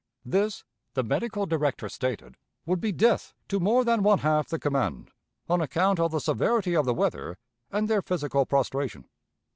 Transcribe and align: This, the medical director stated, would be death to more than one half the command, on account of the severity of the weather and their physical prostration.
This, 0.25 0.63
the 0.95 1.03
medical 1.03 1.45
director 1.45 1.87
stated, 1.87 2.35
would 2.65 2.81
be 2.81 2.91
death 2.91 3.35
to 3.49 3.59
more 3.59 3.83
than 3.85 4.01
one 4.01 4.17
half 4.17 4.47
the 4.49 4.57
command, 4.57 5.11
on 5.47 5.61
account 5.61 5.99
of 5.99 6.09
the 6.09 6.19
severity 6.19 6.75
of 6.75 6.85
the 6.85 6.93
weather 6.95 7.37
and 7.71 7.87
their 7.87 8.01
physical 8.01 8.47
prostration. 8.47 9.05